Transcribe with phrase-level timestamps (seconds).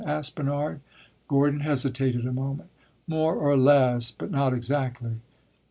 [0.03, 0.79] asked Bernard.
[1.27, 2.71] Gordon hesitated a moment.
[3.07, 5.17] "More or less, but not exactly."